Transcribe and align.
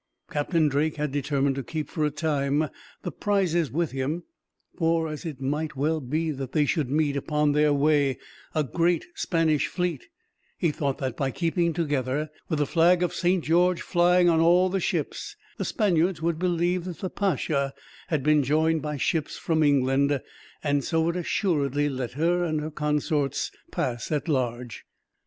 Captain 0.31 0.67
Drake 0.67 0.95
had 0.95 1.11
determined 1.11 1.53
to 1.57 1.61
keep, 1.63 1.87
for 1.87 2.03
a 2.03 2.09
time, 2.09 2.69
the 3.03 3.11
prizes 3.11 3.69
with 3.71 3.91
him; 3.91 4.23
for 4.75 5.07
as 5.07 5.25
it 5.25 5.39
might 5.39 5.75
well 5.75 5.99
be 6.01 6.31
that 6.31 6.53
they 6.53 6.65
should 6.65 6.89
meet, 6.89 7.15
upon 7.15 7.51
their 7.51 7.71
way, 7.71 8.17
a 8.55 8.63
great 8.63 9.05
Spanish 9.13 9.67
fleet, 9.67 10.07
he 10.57 10.71
thought 10.71 10.97
that 10.97 11.15
by 11.15 11.29
keeping 11.29 11.71
together, 11.71 12.31
with 12.49 12.57
the 12.57 12.65
flag 12.65 13.03
of 13.03 13.13
Saint 13.13 13.43
George 13.43 13.83
flying 13.83 14.27
on 14.27 14.39
all 14.39 14.69
the 14.69 14.79
ships, 14.79 15.35
the 15.59 15.65
Spaniards 15.65 16.19
would 16.19 16.39
believe 16.39 16.83
that 16.85 16.97
the 16.97 17.09
Pacha 17.11 17.71
had 18.07 18.23
been 18.23 18.41
joined 18.41 18.81
by 18.81 18.97
ships 18.97 19.37
from 19.37 19.61
England, 19.61 20.19
and 20.63 20.83
so 20.83 20.99
would 21.01 21.15
assuredly 21.15 21.87
let 21.89 22.13
her 22.13 22.43
and 22.43 22.59
her 22.59 22.71
consorts 22.71 23.51
pass 23.69 24.11
at 24.11 24.27
large. 24.27 24.83